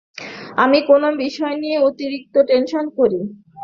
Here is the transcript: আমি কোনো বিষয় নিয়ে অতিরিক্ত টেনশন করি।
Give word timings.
আমি 0.57 0.79
কোনো 0.89 1.07
বিষয় 1.23 1.55
নিয়ে 1.61 1.77
অতিরিক্ত 1.89 2.35
টেনশন 2.49 2.85
করি। 2.97 3.19